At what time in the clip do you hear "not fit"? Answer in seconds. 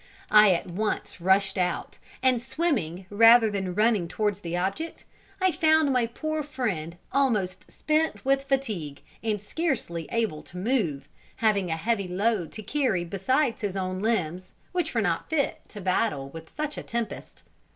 15.03-15.61